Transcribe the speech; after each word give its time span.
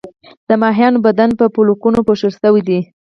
د 0.49 0.51
کبانو 0.61 1.03
بدن 1.07 1.29
په 1.39 1.45
پولکونو 1.55 1.99
پوښل 2.07 2.31
شوی 2.41 2.61
دی 2.67 2.79